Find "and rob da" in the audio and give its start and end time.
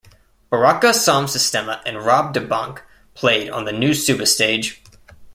1.85-2.39